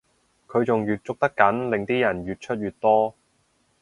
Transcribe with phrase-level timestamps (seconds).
[0.47, 3.13] 佢仲越捉得緊令啲人越出越多